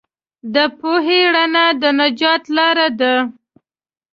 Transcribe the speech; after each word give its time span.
د 0.53 0.55
پوهې 0.79 1.19
رڼا 1.33 1.67
د 1.81 1.83
نجات 1.99 2.43
لار 2.55 2.77
ده. 2.99 3.13